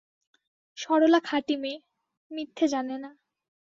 সরলা 0.77 1.19
খাঁটি 1.23 1.55
মেয়ে, 1.57 1.77
মিথ্যে 2.31 2.65
জানে 2.67 2.95
না। 2.97 3.09